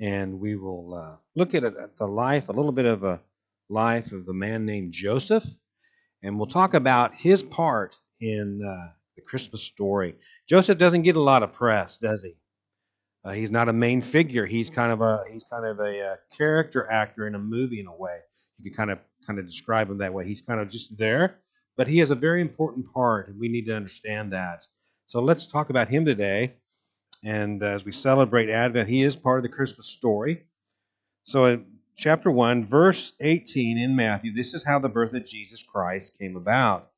[0.00, 3.20] and we will uh, look at, at the life, a little bit of a
[3.68, 5.44] life of a man named Joseph,
[6.22, 10.14] and we'll talk about his part in uh, the Christmas story.
[10.48, 12.34] Joseph doesn't get a lot of press, does he?
[13.24, 14.46] Uh, he's not a main figure.
[14.46, 17.86] He's kind of a he's kind of a, uh, character actor in a movie in
[17.86, 18.18] a way.
[18.58, 20.26] You can kind of kind of describe him that way.
[20.26, 21.38] He's kind of just there,
[21.76, 24.66] but he has a very important part, and we need to understand that.
[25.06, 26.54] So let's talk about him today.
[27.24, 30.44] And as we celebrate Advent, he is part of the Christmas story.
[31.24, 35.62] So in chapter 1, verse 18 in Matthew, this is how the birth of Jesus
[35.62, 36.90] Christ came about.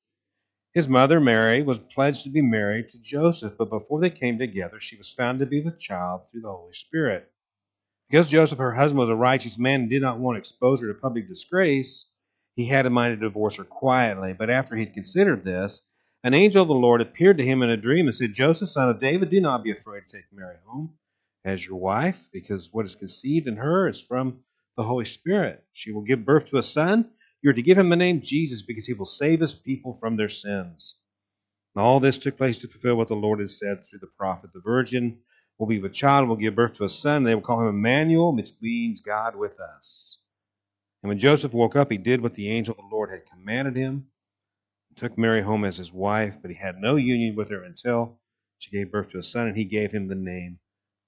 [0.73, 4.79] His mother, Mary, was pledged to be married to Joseph, but before they came together,
[4.79, 7.29] she was found to be with child through the Holy Spirit.
[8.09, 11.29] Because Joseph, her husband, was a righteous man and did not want exposure to public
[11.29, 12.07] disgrace,
[12.55, 14.33] he had in mind to divorce her quietly.
[14.33, 15.83] But after he had considered this,
[16.23, 18.89] an angel of the Lord appeared to him in a dream and said, Joseph, son
[18.89, 20.95] of David, do not be afraid to take Mary home
[21.45, 24.41] as your wife, because what is conceived in her is from
[24.77, 25.65] the Holy Spirit.
[25.73, 27.11] She will give birth to a son
[27.43, 30.17] you are to give him the name Jesus because he will save his people from
[30.17, 30.97] their sins.
[31.75, 34.51] And all this took place to fulfill what the Lord had said through the prophet.
[34.53, 35.19] The virgin
[35.59, 37.23] will be with child will give birth to a son.
[37.23, 40.19] They will call him Emmanuel, which means God with us.
[41.03, 43.77] And when Joseph woke up, he did what the angel of the Lord had commanded
[43.77, 44.09] him.
[45.01, 48.19] Took Mary home as his wife, but he had no union with her until
[48.59, 50.59] she gave birth to a son, and he gave him the name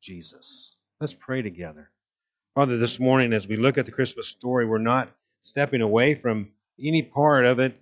[0.01, 0.75] Jesus.
[0.99, 1.91] Let's pray together.
[2.55, 6.49] Father, this morning, as we look at the Christmas story, we're not stepping away from
[6.83, 7.79] any part of it.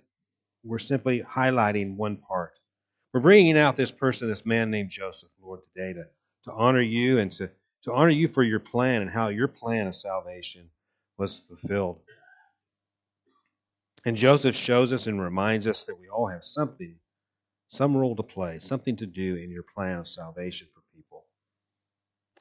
[0.65, 2.59] We're simply highlighting one part.
[3.13, 6.03] We're bringing out this person, this man named Joseph, Lord, today to,
[6.43, 7.49] to honor you and to,
[7.83, 10.71] to honor you for your plan and how your plan of salvation
[11.17, 12.01] was fulfilled.
[14.05, 16.95] And Joseph shows us and reminds us that we all have something,
[17.67, 21.25] some role to play, something to do in your plan of salvation for people.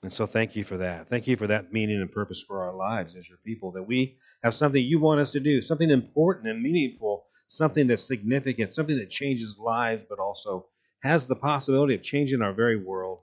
[0.02, 1.08] And so thank you for that.
[1.10, 4.16] Thank you for that meaning and purpose for our lives as your people, that we
[4.42, 8.96] have something you want us to do, something important and meaningful, something that's significant, something
[8.96, 10.66] that changes lives, but also
[11.02, 13.18] has the possibility of changing our very world.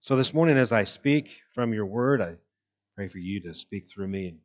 [0.00, 2.36] So this morning, as I speak from your word, I
[2.96, 4.38] pray for you to speak through me,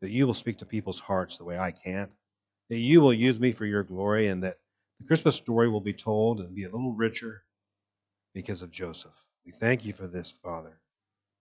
[0.00, 2.10] that you will speak to people's hearts the way I can't,
[2.68, 4.58] that you will use me for your glory, and that
[5.00, 7.42] the Christmas story will be told and be a little richer
[8.34, 9.12] because of Joseph.
[9.46, 10.78] We thank you for this, Father,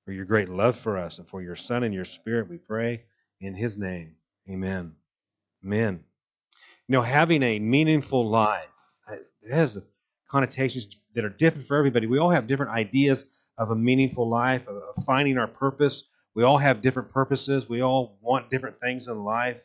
[0.05, 2.49] for your great love for us and for your Son and your Spirit.
[2.49, 3.03] We pray
[3.41, 4.15] in his name.
[4.49, 4.93] Amen.
[5.65, 5.99] Amen.
[6.87, 8.69] You know, having a meaningful life
[9.09, 9.77] uh, it has
[10.29, 12.07] connotations that are different for everybody.
[12.07, 13.23] We all have different ideas
[13.57, 16.03] of a meaningful life, of finding our purpose.
[16.35, 17.67] We all have different purposes.
[17.67, 19.63] We all want different things in life.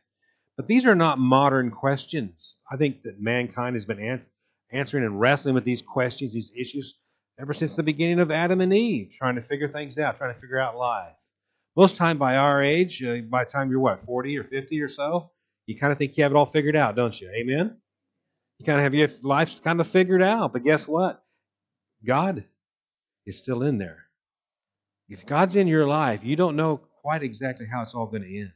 [0.62, 2.55] But these are not modern questions.
[2.71, 4.23] I think that mankind has been
[4.71, 7.00] answering and wrestling with these questions, these issues,
[7.37, 10.39] ever since the beginning of Adam and Eve, trying to figure things out, trying to
[10.39, 11.17] figure out life.
[11.75, 14.89] Most time by our age, uh, by the time you're what, 40 or 50 or
[14.89, 15.33] so,
[15.67, 17.28] you kind of think you have it all figured out, don't you?
[17.31, 17.77] Amen?
[18.61, 20.53] You kind of have your life kind of figured out.
[20.53, 21.25] But guess what?
[22.06, 22.45] God
[23.27, 24.05] is still in there.
[25.09, 28.39] If God's in your life, you don't know quite exactly how it's all going to
[28.43, 28.53] end.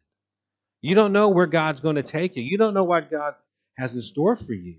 [0.86, 2.44] You don't know where God's going to take you.
[2.44, 3.34] You don't know what God
[3.76, 4.76] has in store for you.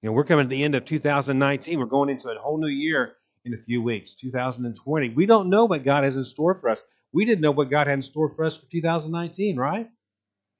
[0.00, 1.76] You know, we're coming to the end of 2019.
[1.76, 3.14] We're going into a whole new year
[3.44, 5.08] in a few weeks, 2020.
[5.08, 6.80] We don't know what God has in store for us.
[7.12, 9.90] We didn't know what God had in store for us for 2019, right?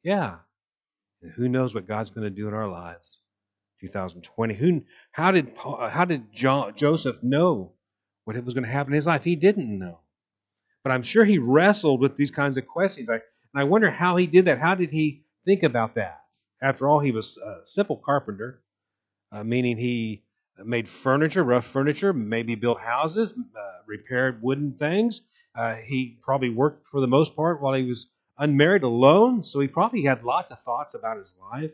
[0.02, 0.38] Yeah.
[1.22, 3.18] And who knows what God's going to do in our lives?
[3.80, 4.54] 2020.
[4.54, 4.82] Who?
[5.12, 7.74] How did Paul, how did John, Joseph know
[8.24, 9.22] what was going to happen in his life?
[9.22, 10.00] He didn't know,
[10.82, 13.08] but I'm sure he wrestled with these kinds of questions.
[13.08, 13.20] I,
[13.54, 14.58] and I wonder how he did that.
[14.58, 16.22] How did he think about that?
[16.62, 18.62] After all, he was a simple carpenter
[19.32, 20.22] uh, meaning he
[20.64, 25.22] made furniture, rough furniture, maybe built houses, uh, repaired wooden things.
[25.54, 28.06] Uh, he probably worked for the most part while he was
[28.38, 31.70] unmarried, alone, so he probably had lots of thoughts about his life.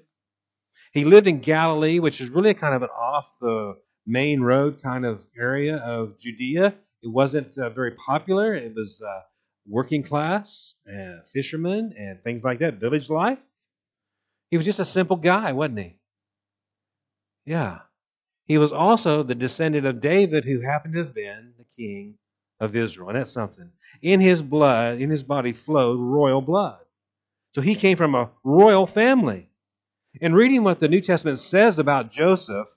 [0.93, 5.05] He lived in Galilee, which is really kind of an off the main road kind
[5.05, 6.75] of area of Judea.
[7.03, 8.55] It wasn't uh, very popular.
[8.55, 9.21] It was uh,
[9.69, 13.39] working class, and fishermen, and things like that, village life.
[14.51, 15.97] He was just a simple guy, wasn't he?
[17.45, 17.81] Yeah.
[18.47, 22.15] He was also the descendant of David who happened to have been the king
[22.61, 23.11] of Israel.
[23.11, 23.71] And that's something.
[24.01, 26.81] In his blood, in his body flowed royal blood.
[27.55, 29.51] So he came from a royal family.
[30.21, 32.69] And reading what the New Testament says about Joseph,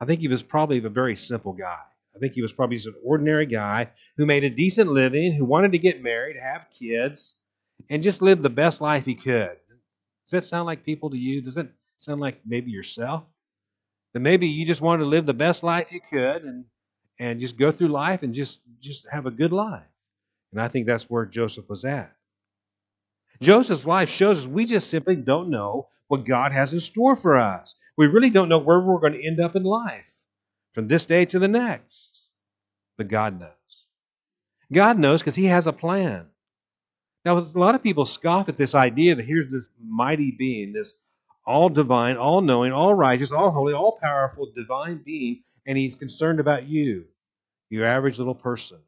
[0.00, 1.80] I think he was probably a very simple guy.
[2.14, 5.44] I think he was probably just an ordinary guy who made a decent living, who
[5.44, 7.34] wanted to get married, have kids,
[7.90, 9.56] and just live the best life he could.
[10.26, 11.42] Does that sound like people to you?
[11.42, 13.24] Does it sound like maybe yourself?
[14.14, 16.64] that maybe you just wanted to live the best life you could and
[17.20, 19.82] and just go through life and just just have a good life.
[20.52, 22.14] And I think that's where Joseph was at.
[23.42, 27.36] Joseph's life shows us we just simply don't know what God has in store for
[27.36, 27.74] us.
[27.96, 30.08] We really don't know where we're going to end up in life
[30.74, 32.28] from this day to the next.
[32.98, 33.50] But God knows.
[34.72, 36.26] God knows because He has a plan.
[37.24, 40.92] Now, a lot of people scoff at this idea that here's this mighty being, this
[41.46, 46.40] all divine, all knowing, all righteous, all holy, all powerful divine being, and He's concerned
[46.40, 47.04] about you,
[47.70, 48.78] your average little person.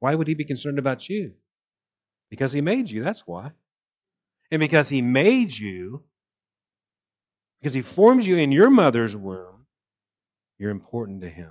[0.00, 1.32] Why would He be concerned about you?
[2.30, 3.52] Because He made you, that's why.
[4.50, 6.02] And because He made you,
[7.60, 9.61] because He formed you in your mother's womb,
[10.58, 11.50] you're important to Him.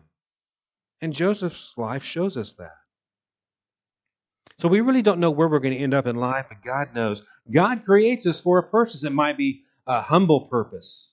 [1.02, 2.76] And Joseph's life shows us that.
[4.60, 6.94] So we really don't know where we're going to end up in life, but God
[6.94, 7.24] knows.
[7.52, 9.04] God creates us for a purpose.
[9.04, 11.10] It might be a humble purpose.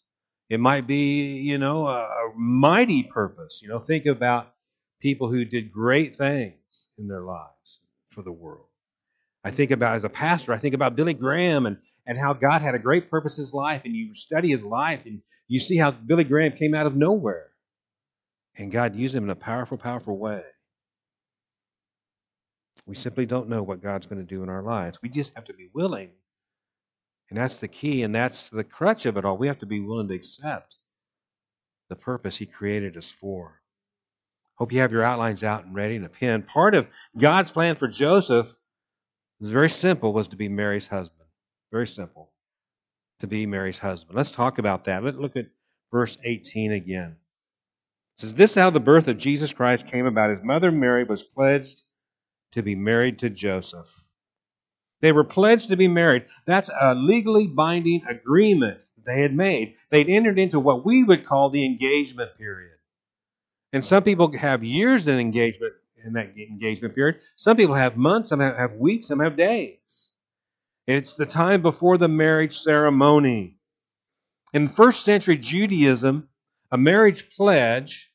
[0.50, 3.60] It might be, you know, a, a mighty purpose.
[3.62, 4.52] You know, think about
[5.00, 7.80] people who did great things in their lives
[8.10, 8.66] for the world.
[9.44, 12.60] I think about as a pastor, I think about Billy Graham and, and how God
[12.60, 15.76] had a great purpose in his life, and you study his life and you see
[15.76, 17.47] how Billy Graham came out of nowhere.
[18.58, 20.42] And God used him in a powerful, powerful way.
[22.86, 24.98] We simply don't know what God's going to do in our lives.
[25.02, 26.10] We just have to be willing.
[27.30, 29.36] And that's the key, and that's the crutch of it all.
[29.36, 30.78] We have to be willing to accept
[31.88, 33.60] the purpose He created us for.
[34.54, 36.42] Hope you have your outlines out and ready and a pen.
[36.42, 38.52] Part of God's plan for Joseph
[39.40, 41.28] was very simple, was to be Mary's husband.
[41.70, 42.32] Very simple.
[43.20, 44.16] To be Mary's husband.
[44.16, 45.04] Let's talk about that.
[45.04, 45.46] Let's look at
[45.92, 47.16] verse 18 again.
[48.18, 50.30] Says, This is how the birth of Jesus Christ came about.
[50.30, 51.82] His mother Mary was pledged
[52.52, 53.86] to be married to Joseph.
[55.00, 56.26] They were pledged to be married.
[56.44, 59.76] That's a legally binding agreement they had made.
[59.90, 62.72] They'd entered into what we would call the engagement period.
[63.72, 65.74] And some people have years in engagement
[66.04, 67.20] in that engagement period.
[67.36, 70.08] Some people have months, some have weeks, some have days.
[70.86, 73.58] It's the time before the marriage ceremony.
[74.52, 76.28] In first century Judaism,
[76.70, 78.07] a marriage pledge,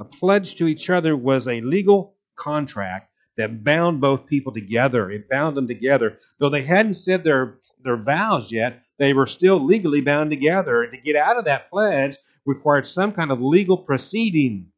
[0.00, 5.10] a pledge to each other, was a legal contract that bound both people together.
[5.10, 6.18] It bound them together.
[6.38, 10.82] Though they hadn't said their, their vows yet, they were still legally bound together.
[10.82, 14.68] And to get out of that pledge required some kind of legal proceeding.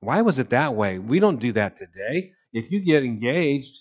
[0.00, 0.98] Why was it that way?
[0.98, 2.32] We don't do that today.
[2.52, 3.80] If you get engaged,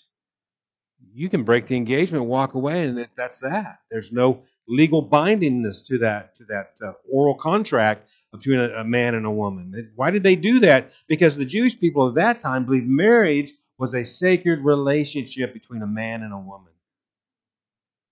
[1.13, 3.79] you can break the engagement, walk away, and that's that.
[3.91, 9.15] There's no legal bindingness to that to that uh, oral contract between a, a man
[9.15, 9.91] and a woman.
[9.95, 10.91] Why did they do that?
[11.07, 15.87] Because the Jewish people of that time believed marriage was a sacred relationship between a
[15.87, 16.71] man and a woman.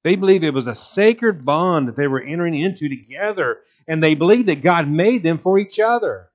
[0.04, 4.16] They believed it was a sacred bond that they were entering into together, and they
[4.16, 6.30] believed that God made them for each other.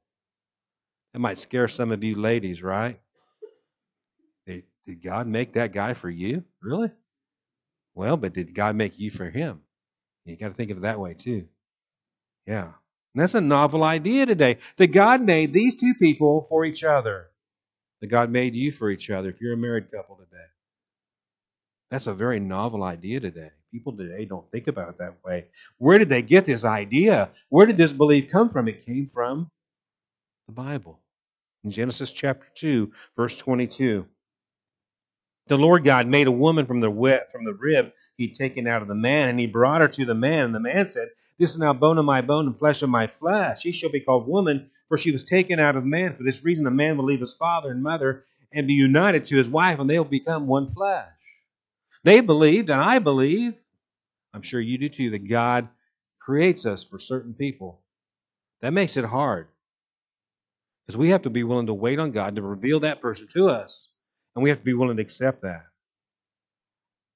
[1.13, 2.99] That might scare some of you ladies, right?
[4.47, 6.45] Did God make that guy for you?
[6.63, 6.91] Really?
[7.95, 9.61] Well, but did God make you for him?
[10.25, 11.47] You got to think of it that way, too.
[12.47, 12.69] Yeah.
[13.15, 14.59] That's a novel idea today.
[14.77, 17.29] That God made these two people for each other.
[18.01, 20.45] That God made you for each other if you're a married couple today.
[21.91, 23.51] That's a very novel idea today.
[23.73, 25.47] People today don't think about it that way.
[25.79, 27.31] Where did they get this idea?
[27.49, 28.69] Where did this belief come from?
[28.69, 29.51] It came from
[30.47, 31.01] the Bible.
[31.65, 34.07] In Genesis chapter 2, verse 22.
[35.49, 38.83] The Lord God made a woman from the wet, from the rib he'd taken out
[38.83, 40.45] of the man, and he brought her to the man.
[40.45, 41.09] And the man said,
[41.39, 43.63] this is now bone of my bone and flesh of my flesh.
[43.63, 46.17] She shall be called woman, for she was taken out of man.
[46.17, 49.37] For this reason, a man will leave his father and mother and be united to
[49.37, 51.09] his wife, and they will become one flesh.
[52.05, 53.55] They believed, and I believe,
[54.35, 55.69] I'm sure you do too, that God
[56.19, 57.81] creates us for certain people.
[58.61, 59.49] That makes it hard.
[60.87, 63.49] Because we have to be willing to wait on God to reveal that person to
[63.49, 63.89] us.
[64.39, 65.65] And we have to be willing to accept that.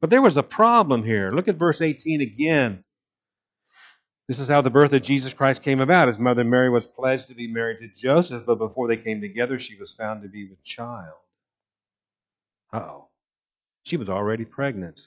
[0.00, 1.30] But there was a problem here.
[1.30, 2.82] Look at verse 18 again.
[4.26, 6.08] This is how the birth of Jesus Christ came about.
[6.08, 9.60] His mother Mary was pledged to be married to Joseph, but before they came together,
[9.60, 11.14] she was found to be with child.
[12.72, 13.06] oh.
[13.84, 15.06] She was already pregnant.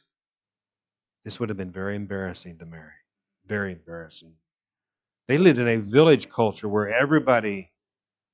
[1.26, 2.94] This would have been very embarrassing to Mary.
[3.46, 4.32] Very embarrassing.
[5.28, 7.74] They lived in a village culture where everybody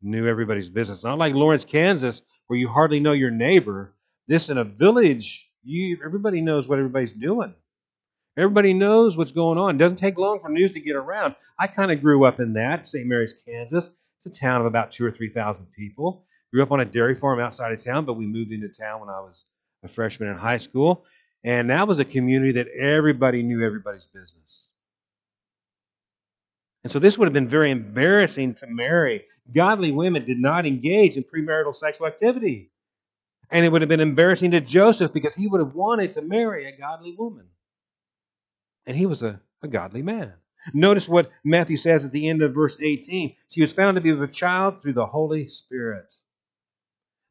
[0.04, 1.04] knew everybody's business.
[1.04, 3.94] Not like Lawrence, Kansas, where you hardly know your neighbor.
[4.28, 7.54] This in a village, you everybody knows what everybody's doing.
[8.36, 9.76] Everybody knows what's going on.
[9.76, 11.36] It doesn't take long for news to get around.
[11.58, 13.08] I kind of grew up in that, St.
[13.08, 13.92] Mary's, Kansas.
[14.26, 16.26] It's a town of about two or three thousand people.
[16.52, 19.08] Grew up on a dairy farm outside of town, but we moved into town when
[19.08, 19.46] I was
[19.86, 21.06] a freshman in high school.
[21.46, 24.68] And that was a community that everybody knew everybody's business.
[26.84, 29.26] And so this would have been very embarrassing to Mary.
[29.54, 32.72] Godly women did not engage in premarital sexual activity.
[33.52, 36.66] And it would have been embarrassing to Joseph because he would have wanted to marry
[36.66, 37.46] a godly woman.
[38.86, 40.34] And he was a, a godly man.
[40.74, 43.36] Notice what Matthew says at the end of verse 18.
[43.50, 46.14] She was found to be with a child through the Holy Spirit.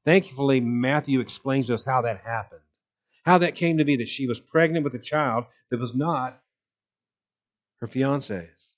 [0.04, 2.61] Thankfully, Matthew explains to us how that happened.
[3.25, 6.40] How that came to be that she was pregnant with a child that was not
[7.80, 8.69] her fiance's.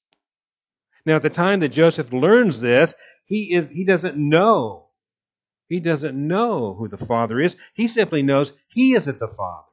[1.04, 2.94] Now, at the time that Joseph learns this,
[3.24, 4.88] he is he doesn't know.
[5.68, 7.56] He doesn't know who the father is.
[7.74, 9.66] He simply knows he isn't the father.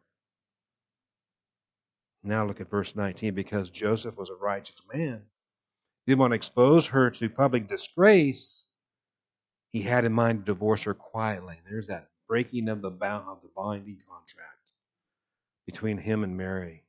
[2.24, 3.34] Now look at verse 19.
[3.34, 5.22] Because Joseph was a righteous man,
[6.06, 8.66] he didn't want to expose her to public disgrace.
[9.72, 11.60] He had in mind to divorce her quietly.
[11.70, 14.58] There's that breaking of the bound of the binding contract
[15.66, 16.84] between him and Mary.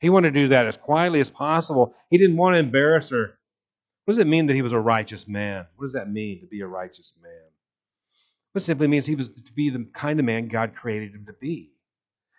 [0.00, 1.94] He wanted to do that as quietly as possible.
[2.08, 3.38] He didn't want to embarrass her.
[4.10, 5.66] What does it mean that he was a righteous man?
[5.76, 7.30] What does that mean to be a righteous man?
[8.56, 11.32] It simply means he was to be the kind of man God created him to
[11.32, 11.70] be.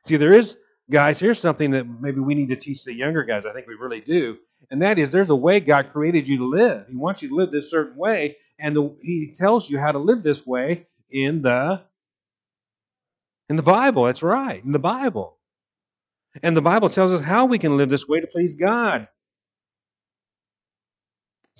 [0.04, 0.58] See, there is
[0.90, 3.46] guys, here's something that maybe we need to teach the younger guys.
[3.46, 4.38] I think we really do.
[4.70, 6.88] And that is there's a way God created you to live.
[6.90, 9.98] He wants you to live this certain way, and the, he tells you how to
[9.98, 11.84] live this way in the
[13.48, 14.04] in the Bible.
[14.04, 15.38] That's right, in the Bible.
[16.44, 19.08] And the Bible tells us how we can live this way to please God.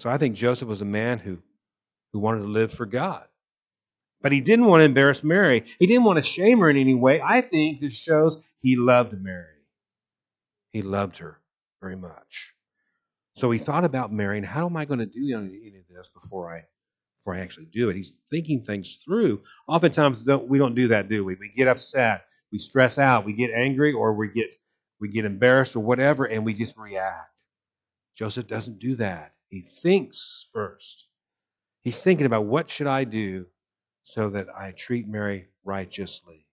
[0.02, 1.38] So I think Joseph was a man who,
[2.12, 3.24] who wanted to live for God.
[4.24, 5.64] But he didn't want to embarrass Mary.
[5.78, 7.22] He didn't want to shame her in any way.
[7.24, 9.46] I think this shows he loved Mary.
[10.72, 11.40] He loved her
[11.82, 12.52] very much.
[13.36, 16.10] So he thought about Mary and how am I going to do any of this
[16.20, 16.64] before I
[17.20, 17.96] before I actually do it?
[17.96, 19.44] He's thinking things through.
[19.68, 21.36] Oftentimes don't, we don't do that, do we?
[21.36, 24.56] We get upset, we stress out, we get angry, or we get
[25.00, 27.44] we get embarrassed or whatever, and we just react.
[28.16, 29.34] Joseph doesn't do that.
[29.52, 31.10] He thinks first.
[31.84, 33.46] He's thinking about what should I do
[34.04, 36.48] so that I treat Mary righteously.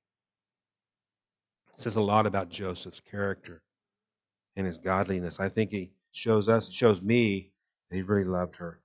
[1.74, 3.62] It says a lot about Joseph's character
[4.56, 5.38] and his godliness.
[5.38, 7.52] I think he shows us, shows me
[7.88, 8.80] that he really loved her.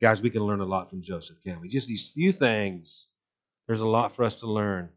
[0.00, 1.68] Guys, we can learn a lot from Joseph, can't we?
[1.68, 3.06] Just these few things.
[3.66, 4.88] There's a lot for us to learn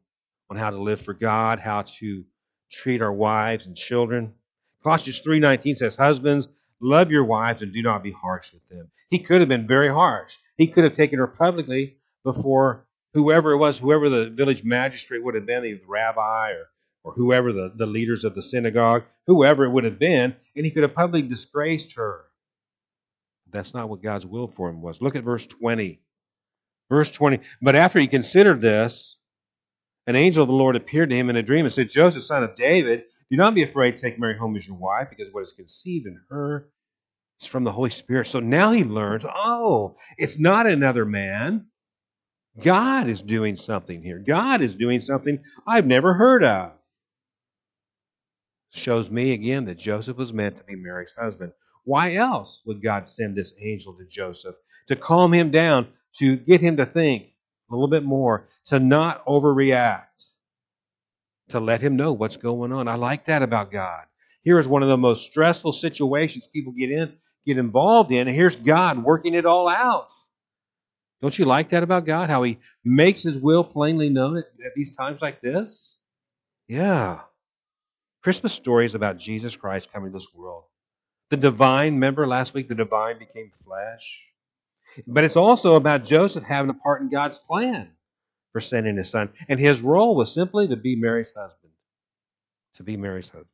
[0.50, 2.24] on how to live for God, how to
[2.70, 4.34] treat our wives and children.
[4.82, 6.48] Colossians 3:19 says, "Husbands,
[6.82, 9.90] love your wives and do not be harsh with them." He could have been very
[9.90, 10.38] harsh.
[10.58, 15.36] He could have taken her publicly before whoever it was, whoever the village magistrate would
[15.36, 16.70] have been, the rabbi or
[17.04, 20.72] or whoever the, the leaders of the synagogue, whoever it would have been, and he
[20.72, 22.26] could have publicly disgraced her.
[23.52, 25.02] That's not what God's will for him was.
[25.02, 26.00] Look at verse 20.
[26.90, 27.40] Verse 20.
[27.62, 29.18] But after he considered this,
[30.08, 32.44] an angel of the Lord appeared to him in a dream and said, Joseph, son
[32.44, 35.44] of David, do not be afraid to take Mary home as your wife, because what
[35.44, 36.68] is conceived in her
[37.40, 38.28] is from the Holy Spirit.
[38.28, 41.68] So now he learns, oh, it's not another man.
[42.62, 44.20] God is doing something here.
[44.20, 46.74] God is doing something I've never heard of
[48.74, 51.52] shows me again that Joseph was meant to be Mary's husband.
[51.84, 54.56] Why else would God send this angel to Joseph?
[54.88, 57.24] To calm him down, to get him to think
[57.70, 60.28] a little bit more, to not overreact,
[61.52, 62.88] to let him know what's going on.
[62.88, 64.06] I like that about God.
[64.44, 67.14] Here is one of the most stressful situations people get in,
[67.46, 70.12] get involved in, and here's God working it all out.
[71.22, 72.30] Don't you like that about God?
[72.30, 75.96] How he makes his will plainly known at, at these times like this?
[76.68, 77.20] Yeah.
[78.24, 80.64] Christmas story is about Jesus Christ coming to this world.
[81.30, 84.20] The divine, remember last week, the divine became flesh.
[85.08, 87.92] But it's also about Joseph having a part in God's plan
[88.52, 89.30] for sending his son.
[89.48, 91.72] And his role was simply to be Mary's husband.
[92.76, 93.48] To be Mary's husband.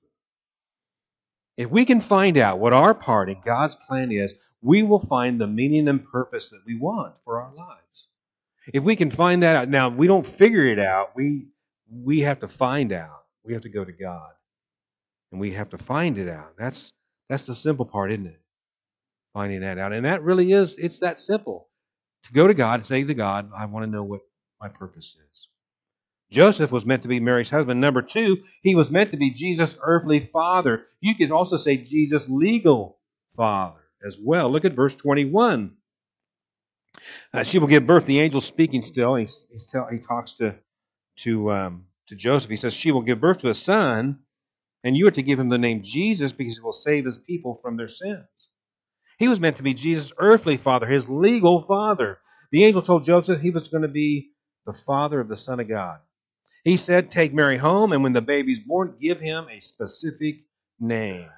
[1.57, 5.39] If we can find out what our part in God's plan is, we will find
[5.39, 8.07] the meaning and purpose that we want for our lives.
[8.73, 11.47] If we can find that out, now we don't figure it out, we
[11.89, 13.23] we have to find out.
[13.45, 14.31] We have to go to God
[15.31, 16.53] and we have to find it out.
[16.57, 16.93] That's
[17.29, 18.41] that's the simple part, isn't it?
[19.33, 21.67] Finding that out, and that really is it's that simple.
[22.23, 24.21] To go to God, and say to God, I want to know what
[24.59, 25.47] my purpose is.
[26.29, 27.79] Joseph was meant to be Mary's husband.
[27.79, 30.85] Number two, he was meant to be Jesus' earthly father.
[30.99, 32.99] You could also say Jesus' legal
[33.35, 34.49] father as well.
[34.49, 35.71] Look at verse 21.
[37.33, 38.05] Uh, she will give birth.
[38.05, 39.15] The angel speaking still.
[39.15, 40.55] He's, he's tell, he talks to
[41.17, 42.49] to um, to Joseph.
[42.49, 44.19] He says, "She will give birth to a son,
[44.83, 47.59] and you are to give him the name Jesus because he will save his people
[47.61, 48.27] from their sins.
[49.17, 52.19] He was meant to be Jesus' earthly father, his legal father.
[52.51, 54.31] The angel told Joseph he was going to be
[54.67, 55.99] the father of the Son of God.
[56.65, 60.45] He said, Take Mary home, and when the baby's born, give him a specific
[60.79, 61.29] name.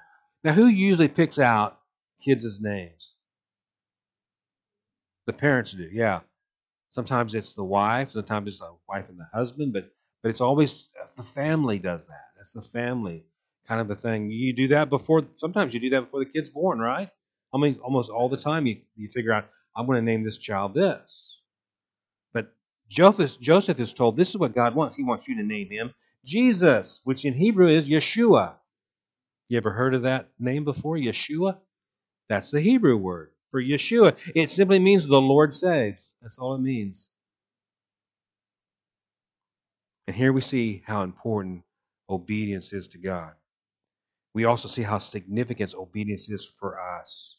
[0.44, 1.80] Now, who usually picks out
[2.24, 3.14] kids' names?
[5.26, 6.20] The parents do, yeah.
[6.90, 9.90] Sometimes it's the wife, sometimes it's the wife and the husband, but
[10.22, 12.26] But it's always uh, the family does that.
[12.36, 13.24] That's the family
[13.68, 14.30] kind of a thing.
[14.30, 15.24] You do that before.
[15.36, 17.10] Sometimes you do that before the kid's born, right?
[17.54, 20.38] I mean, almost all the time you you figure out I'm going to name this
[20.38, 21.39] child this.
[22.90, 24.96] Joseph, Joseph is told this is what God wants.
[24.96, 25.94] He wants you to name him
[26.24, 28.54] Jesus, which in Hebrew is Yeshua.
[29.48, 30.96] You ever heard of that name before?
[30.96, 31.58] Yeshua?
[32.28, 34.16] That's the Hebrew word for Yeshua.
[34.34, 36.04] It simply means the Lord saves.
[36.20, 37.08] That's all it means.
[40.06, 41.62] And here we see how important
[42.08, 43.32] obedience is to God.
[44.34, 47.36] We also see how significant obedience is for us.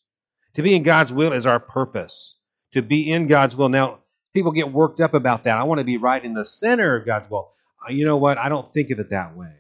[0.56, 2.36] To be in God's will is our purpose.
[2.74, 3.70] To be in God's will.
[3.70, 4.01] Now,
[4.34, 5.58] people get worked up about that.
[5.58, 7.52] I want to be right in the center of God's will.
[7.84, 8.38] Uh, you know what?
[8.38, 9.54] I don't think of it that way.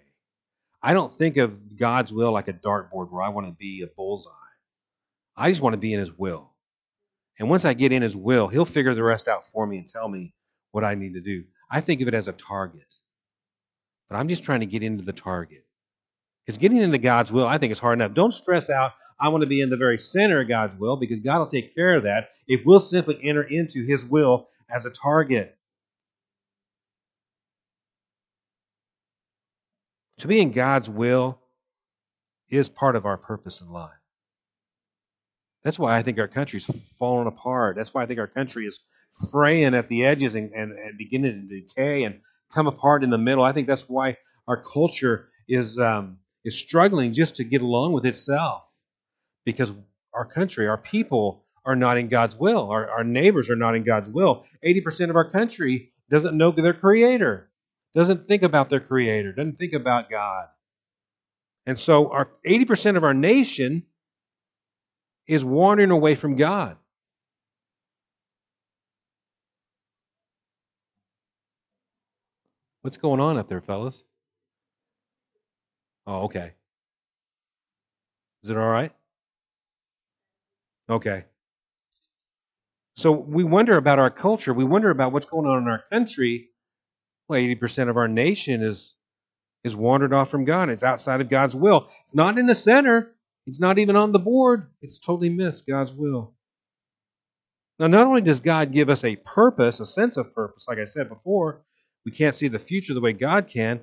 [0.83, 3.87] I don't think of God's will like a dartboard where I want to be a
[3.87, 4.31] bullseye.
[5.35, 6.49] I just want to be in His will.
[7.39, 9.87] And once I get in His will, He'll figure the rest out for me and
[9.87, 10.33] tell me
[10.71, 11.43] what I need to do.
[11.69, 12.95] I think of it as a target.
[14.09, 15.65] But I'm just trying to get into the target.
[16.45, 18.13] Because getting into God's will, I think, is hard enough.
[18.13, 21.19] Don't stress out, I want to be in the very center of God's will, because
[21.19, 24.89] God will take care of that if we'll simply enter into His will as a
[24.89, 25.57] target.
[30.19, 31.39] To be in God's will
[32.49, 33.91] is part of our purpose in life.
[35.63, 37.75] That's why I think our country's falling apart.
[37.75, 38.79] That's why I think our country is
[39.31, 42.19] fraying at the edges and, and, and beginning to decay and
[42.53, 43.43] come apart in the middle.
[43.43, 48.05] I think that's why our culture is um, is struggling just to get along with
[48.05, 48.63] itself
[49.45, 49.71] because
[50.13, 52.69] our country, our people are not in God's will.
[52.69, 54.45] Our, our neighbors are not in God's will.
[54.65, 57.49] 80% of our country doesn't know their creator,
[57.93, 60.47] doesn't think about their creator, doesn't think about God.
[61.65, 63.83] And so our 80% of our nation
[65.27, 66.77] is wandering away from God.
[72.81, 74.03] What's going on up there, fellas?
[76.07, 76.53] Oh, okay.
[78.43, 78.91] Is it all right?
[80.89, 81.25] Okay.
[83.01, 84.53] So we wonder about our culture.
[84.53, 86.49] We wonder about what's going on in our country.
[87.27, 88.95] Well, 80% of our nation is
[89.63, 90.69] is wandered off from God.
[90.69, 91.89] It's outside of God's will.
[92.05, 93.15] It's not in the center.
[93.47, 94.71] It's not even on the board.
[94.81, 96.35] It's totally missed God's will.
[97.79, 100.85] Now, not only does God give us a purpose, a sense of purpose, like I
[100.85, 101.63] said before,
[102.05, 103.81] we can't see the future the way God can.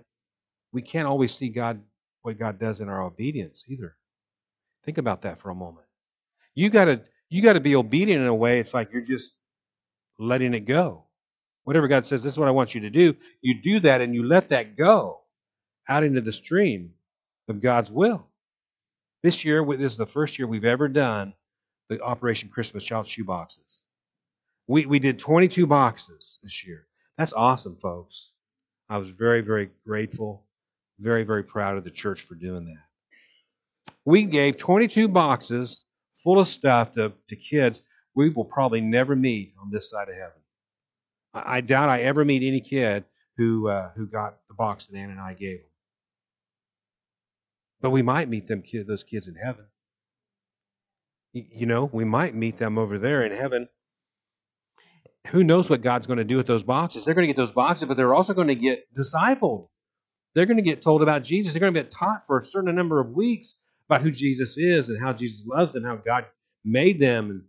[0.72, 1.80] We can't always see God
[2.22, 3.96] what God does in our obedience either.
[4.84, 5.86] Think about that for a moment.
[6.54, 9.32] You gotta you gotta be obedient in a way it's like you're just
[10.18, 11.04] letting it go.
[11.64, 14.14] Whatever God says, this is what I want you to do, you do that and
[14.14, 15.20] you let that go
[15.88, 16.92] out into the stream
[17.48, 18.26] of God's will.
[19.22, 21.34] This year, this is the first year we've ever done
[21.88, 23.82] the Operation Christmas Child shoe boxes.
[24.66, 26.86] We, we did 22 boxes this year.
[27.16, 28.30] That's awesome, folks.
[28.88, 30.44] I was very, very grateful
[30.98, 33.92] very, very proud of the church for doing that.
[34.04, 35.84] We gave 22 boxes
[36.22, 37.82] full of stuff to, to kids
[38.18, 40.42] we will probably never meet on this side of heaven.
[41.32, 43.04] I, I doubt I ever meet any kid
[43.36, 45.70] who uh, who got the box that Ann and I gave them.
[47.80, 49.66] But we might meet them kid, those kids in heaven.
[51.32, 53.68] You know, we might meet them over there in heaven.
[55.28, 57.04] Who knows what God's going to do with those boxes?
[57.04, 59.68] They're going to get those boxes, but they're also going to get discipled.
[60.34, 61.52] They're going to get told about Jesus.
[61.52, 63.54] They're going to get taught for a certain number of weeks
[63.88, 66.26] about who Jesus is and how Jesus loves them, how God
[66.64, 67.42] made them and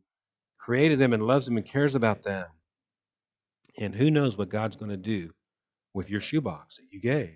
[0.58, 2.46] created them and loves them and cares about them.
[3.78, 5.32] And who knows what God's going to do
[5.94, 7.34] with your shoebox that you gave.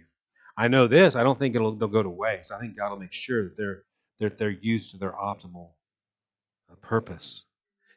[0.58, 1.16] I know this.
[1.16, 2.52] I don't think it'll they'll go to waste.
[2.52, 3.84] I think God will make sure that they're
[4.20, 5.70] that they're used to their optimal
[6.72, 7.44] uh, purpose.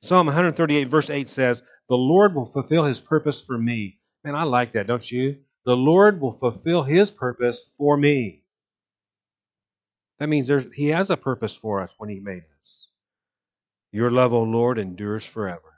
[0.03, 4.45] Psalm 138 verse 8 says, "The Lord will fulfill His purpose for me." Man, I
[4.45, 5.37] like that, don't you?
[5.66, 8.45] the Lord will fulfill his purpose for me.
[10.18, 12.88] That means he has a purpose for us when he made us.
[13.92, 15.74] Your love, O Lord, endures forever.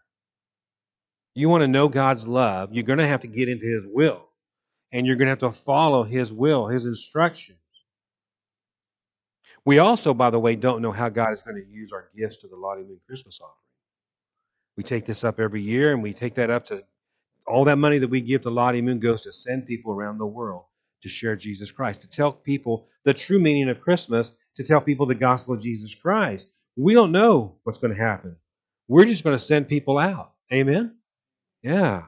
[1.35, 4.25] You want to know God's love, you're going to have to get into his will.
[4.91, 7.59] And you're going to have to follow his will, his instructions.
[9.65, 12.39] We also, by the way, don't know how God is going to use our gifts
[12.39, 13.55] to the Lottie Moon Christmas offering.
[14.79, 16.83] We take this up every year, and we take that up to
[17.47, 20.27] all that money that we give to Lottie Moon goes to send people around the
[20.27, 20.65] world
[21.03, 25.07] to share Jesus Christ, to tell people the true meaning of Christmas, to tell people
[25.07, 26.51] the gospel of Jesus Christ.
[26.77, 28.37] We don't know what's going to happen.
[28.89, 30.33] We're just going to send people out.
[30.53, 30.97] Amen?
[31.63, 32.05] Yeah.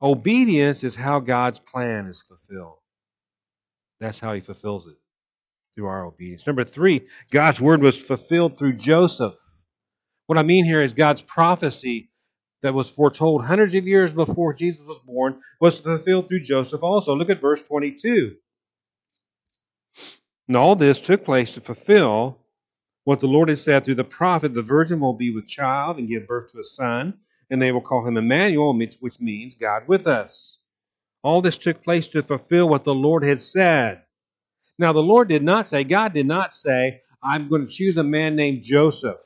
[0.00, 2.78] Obedience is how God's plan is fulfilled.
[4.00, 4.96] That's how He fulfills it
[5.74, 6.46] through our obedience.
[6.46, 9.34] Number three, God's word was fulfilled through Joseph.
[10.26, 12.10] What I mean here is God's prophecy
[12.66, 17.14] that was foretold hundreds of years before Jesus was born was fulfilled through Joseph also.
[17.14, 18.34] Look at verse 22.
[20.48, 22.38] And all this took place to fulfill
[23.04, 26.08] what the Lord had said through the prophet the virgin will be with child and
[26.08, 27.14] give birth to a son,
[27.50, 30.58] and they will call him Emmanuel, which means God with us.
[31.22, 34.02] All this took place to fulfill what the Lord had said.
[34.78, 38.04] Now, the Lord did not say, God did not say, I'm going to choose a
[38.04, 39.18] man named Joseph,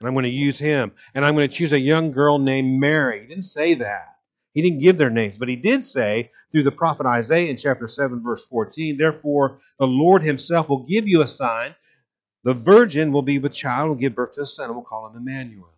[0.00, 2.80] and I'm going to use him, and I'm going to choose a young girl named
[2.80, 3.22] Mary.
[3.22, 4.16] He didn't say that.
[4.52, 7.88] He didn't give their names, but he did say through the prophet Isaiah in chapter
[7.88, 11.74] 7, verse 14, Therefore the Lord himself will give you a sign.
[12.44, 15.08] The virgin will be with child, will give birth to a son, and we'll call
[15.08, 15.70] him Emmanuel.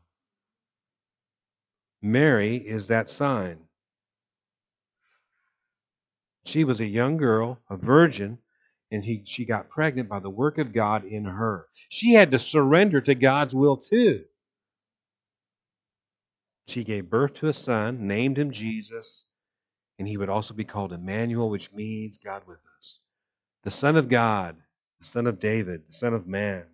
[2.02, 3.58] Mary is that sign.
[6.44, 8.38] She was a young girl, a virgin,
[8.90, 11.66] and he, she got pregnant by the work of God in her.
[11.88, 14.24] She had to surrender to God's will too.
[16.68, 19.24] She gave birth to a son, named him Jesus,
[19.98, 23.00] and he would also be called Emmanuel, which means God with us.
[23.62, 24.56] The Son of God,
[25.00, 26.64] the Son of David, the Son of Man.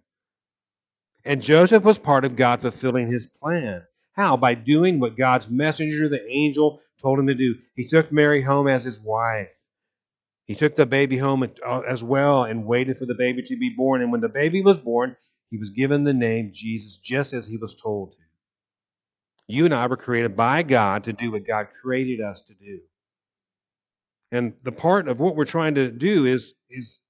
[1.25, 3.83] And Joseph was part of God fulfilling his plan.
[4.12, 4.37] How?
[4.37, 7.55] By doing what God's messenger, the angel, told him to do.
[7.75, 9.48] He took Mary home as his wife.
[10.46, 13.70] He took the baby home uh, as well and waited for the baby to be
[13.70, 14.02] born.
[14.02, 15.16] And when the baby was born,
[15.50, 18.18] he was given the name Jesus, just as he was told to.
[19.46, 22.81] You and I were created by God to do what God created us to do.
[24.31, 27.02] And the part of what we're trying to do is, is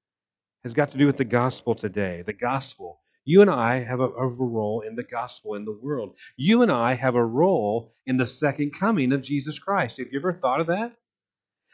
[0.64, 2.22] has got to do with the gospel today.
[2.26, 3.00] The gospel.
[3.24, 6.16] You and I have a, a role in the gospel in the world.
[6.36, 9.98] You and I have a role in the second coming of Jesus Christ.
[9.98, 10.96] Have you ever thought of that?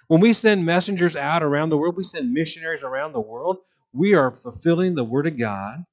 [0.08, 3.58] When we send messengers out around the world, we send missionaries around the world,
[3.92, 5.84] we are fulfilling the Word of God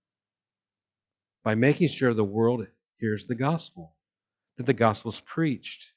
[1.43, 2.65] by making sure the world
[2.97, 3.93] hears the gospel
[4.57, 5.91] that the gospel is preached.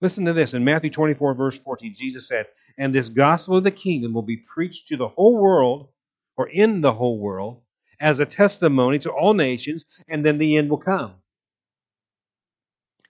[0.00, 0.54] Listen to this.
[0.54, 4.36] In Matthew 24, verse 14, Jesus said, And this gospel of the kingdom will be
[4.36, 5.88] preached to the whole world,
[6.36, 7.62] or in the whole world,
[8.00, 11.14] as a testimony to all nations, and then the end will come.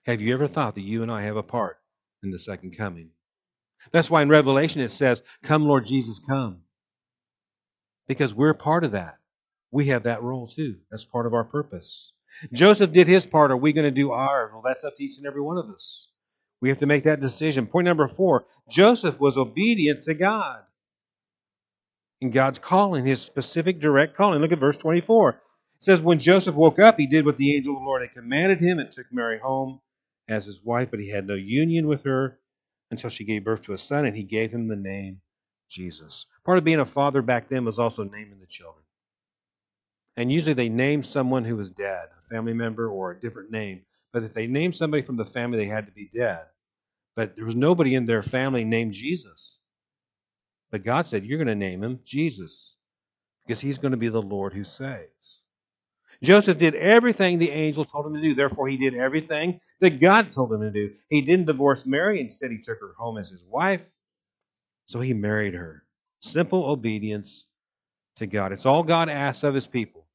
[0.04, 1.78] Have you ever thought that you and I have a part
[2.22, 3.08] in the second coming?
[3.92, 6.62] That's why in Revelation it says, Come, Lord Jesus, come.
[8.06, 9.18] Because we're part of that.
[9.70, 10.76] We have that role too.
[10.90, 12.12] That's part of our purpose.
[12.52, 13.50] Joseph did his part.
[13.50, 14.50] Are we going to do ours?
[14.52, 16.08] Well, that's up to each and every one of us.
[16.60, 17.66] We have to make that decision.
[17.66, 20.60] Point number four Joseph was obedient to God.
[22.20, 24.40] In God's calling, his specific direct calling.
[24.40, 25.30] Look at verse 24.
[25.30, 25.36] It
[25.80, 28.60] says, When Joseph woke up, he did what the angel of the Lord had commanded
[28.60, 29.80] him and took Mary home
[30.28, 32.38] as his wife, but he had no union with her
[32.94, 35.20] until she gave birth to a son, and he gave him the name
[35.68, 36.26] Jesus.
[36.44, 38.84] Part of being a father back then was also naming the children.
[40.16, 43.82] And usually they named someone who was dead, a family member or a different name.
[44.12, 46.44] But if they named somebody from the family, they had to be dead.
[47.16, 49.58] But there was nobody in their family named Jesus.
[50.70, 52.76] But God said, You're going to name him Jesus
[53.44, 55.42] because he's going to be the Lord who saves.
[56.24, 58.34] Joseph did everything the angel told him to do.
[58.34, 60.92] Therefore, he did everything that God told him to do.
[61.08, 62.20] He didn't divorce Mary.
[62.20, 63.82] Instead, he took her home as his wife.
[64.86, 65.84] So he married her.
[66.20, 67.44] Simple obedience
[68.16, 68.52] to God.
[68.52, 70.06] It's all God asks of his people.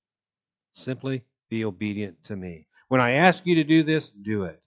[0.74, 2.68] Simply be obedient to me.
[2.88, 4.62] When I ask you to do this, do it.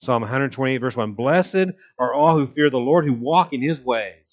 [0.00, 3.80] Psalm 128, verse 1 Blessed are all who fear the Lord, who walk in his
[3.80, 4.25] ways.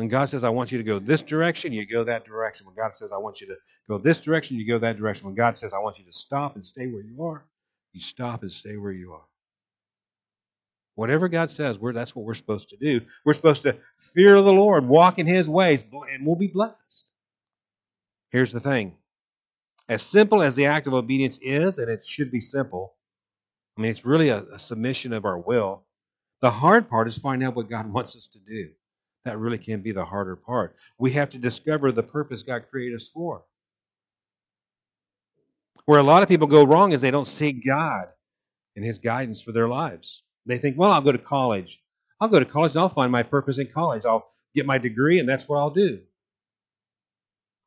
[0.00, 2.64] When God says, I want you to go this direction, you go that direction.
[2.64, 5.26] When God says, I want you to go this direction, you go that direction.
[5.26, 7.44] When God says, I want you to stop and stay where you are,
[7.92, 9.26] you stop and stay where you are.
[10.94, 13.02] Whatever God says, that's what we're supposed to do.
[13.26, 13.76] We're supposed to
[14.14, 17.04] fear the Lord, walk in his ways, and we'll be blessed.
[18.30, 18.94] Here's the thing
[19.86, 22.94] as simple as the act of obedience is, and it should be simple,
[23.76, 25.82] I mean, it's really a, a submission of our will.
[26.40, 28.70] The hard part is finding out what God wants us to do.
[29.24, 30.76] That really can be the harder part.
[30.98, 33.42] We have to discover the purpose God created us for.
[35.84, 38.08] Where a lot of people go wrong is they don't seek God
[38.76, 40.22] and His guidance for their lives.
[40.46, 41.82] They think, well, I'll go to college.
[42.20, 44.04] I'll go to college and I'll find my purpose in college.
[44.04, 46.00] I'll get my degree and that's what I'll do.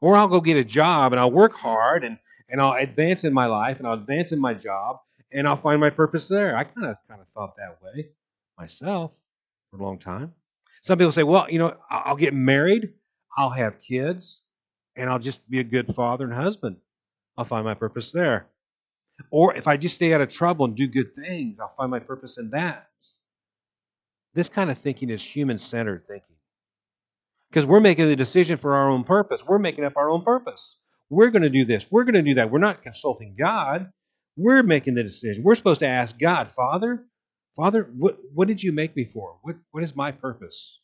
[0.01, 2.17] Or I'll go get a job and I'll work hard and,
[2.49, 4.97] and I'll advance in my life and I'll advance in my job
[5.31, 6.55] and I'll find my purpose there.
[6.55, 8.09] I kind of kind of thought that way
[8.57, 9.13] myself
[9.71, 10.33] for a long time.
[10.83, 12.89] Some people say, well, you know, I'll get married,
[13.37, 14.41] I'll have kids,
[14.97, 16.75] and I'll just be a good father and husband.
[17.37, 18.47] I'll find my purpose there.
[19.31, 21.99] Or if I just stay out of trouble and do good things, I'll find my
[21.99, 22.89] purpose in that.
[24.33, 26.35] This kind of thinking is human centered thinking.
[27.49, 29.41] Because we're making the decision for our own purpose.
[29.47, 30.75] We're making up our own purpose.
[31.09, 31.87] We're going to do this.
[31.89, 32.51] We're going to do that.
[32.51, 33.89] We're not consulting God.
[34.35, 35.45] We're making the decision.
[35.45, 37.05] We're supposed to ask God, Father,
[37.55, 39.37] Father, what, what did you make me for?
[39.43, 40.79] What, what is my purpose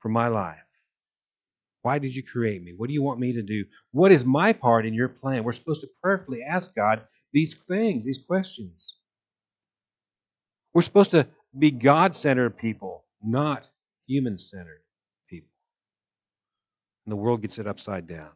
[0.00, 0.58] for my life?
[1.82, 2.74] Why did you create me?
[2.76, 3.64] What do you want me to do?
[3.90, 5.42] What is my part in your plan?
[5.42, 8.94] We're supposed to prayerfully ask God these things, these questions.
[10.74, 11.26] We're supposed to
[11.58, 13.68] be God centered people, not
[14.06, 14.82] human centered
[15.28, 15.50] people.
[17.04, 18.30] And the world gets it upside down.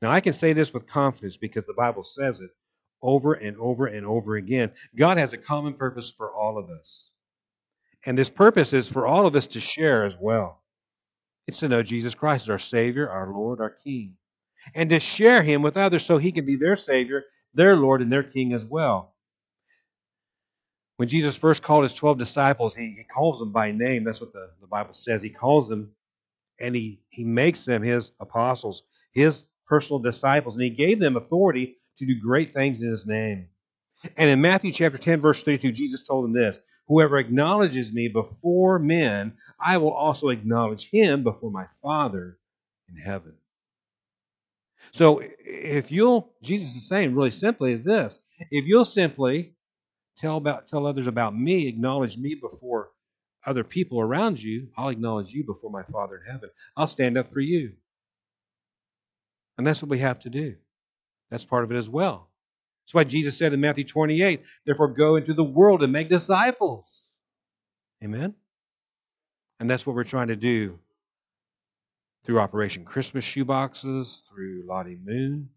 [0.00, 2.50] Now, I can say this with confidence because the Bible says it
[3.02, 4.70] over and over and over again.
[4.96, 7.10] God has a common purpose for all of us.
[8.06, 10.62] And this purpose is for all of us to share as well.
[11.46, 14.14] It's to know Jesus Christ as our Savior, our Lord, our King,
[14.74, 18.12] and to share Him with others so He can be their Savior, their Lord, and
[18.12, 19.14] their King as well.
[20.96, 24.04] When Jesus first called His 12 disciples, He, he calls them by name.
[24.04, 25.22] That's what the, the Bible says.
[25.22, 25.90] He calls them
[26.60, 28.82] and he, he makes them His apostles,
[29.12, 33.46] His personal disciples, and He gave them authority to do great things in His name.
[34.16, 36.58] And in Matthew chapter 10, verse 32, Jesus told them this
[36.88, 42.38] Whoever acknowledges me before men, I will also acknowledge him before my Father
[42.88, 43.34] in heaven.
[44.92, 48.18] So if you'll, Jesus is saying really simply is this
[48.50, 49.54] if you'll simply
[50.16, 52.90] tell about tell others about me, acknowledge me before
[53.46, 56.50] other people around you, I'll acknowledge you before my Father in heaven.
[56.76, 57.72] I'll stand up for you.
[59.58, 60.56] And that's what we have to do.
[61.30, 62.28] That's part of it as well.
[62.84, 67.04] That's why Jesus said in Matthew 28, therefore go into the world and make disciples.
[68.02, 68.34] Amen?
[69.60, 70.78] And that's what we're trying to do
[72.24, 75.50] through Operation Christmas shoeboxes, through Lottie Moon,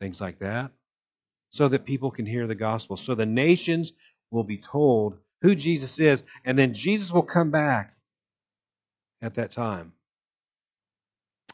[0.00, 0.70] things like that,
[1.50, 3.92] so that people can hear the gospel, so the nations
[4.30, 7.94] will be told who Jesus is, and then Jesus will come back
[9.22, 9.92] at that time.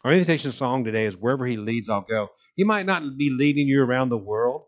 [0.05, 2.29] Our invitation song today is Wherever He Leads, I'll Go.
[2.57, 4.67] He might not be leading you around the world,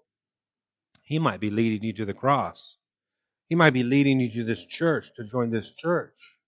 [1.02, 2.76] he might be leading you to the cross.
[3.48, 6.36] He might be leading you to this church, to join this church.